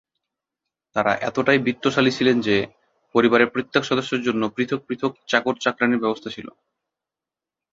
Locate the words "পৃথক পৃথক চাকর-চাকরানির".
4.49-6.03